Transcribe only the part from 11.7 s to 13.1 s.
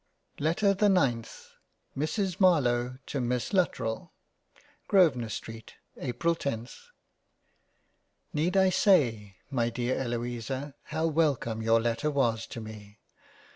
letter was to me